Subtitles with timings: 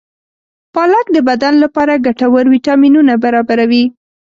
[0.73, 3.83] پالک د بدن لپاره ګټور ویټامینونه برابروي.